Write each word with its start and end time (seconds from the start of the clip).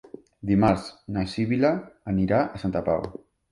Dimarts 0.51 0.87
na 1.17 1.27
Sibil·la 1.35 1.71
anirà 2.15 2.43
a 2.59 2.65
Santa 2.65 2.85
Pau. 2.91 3.09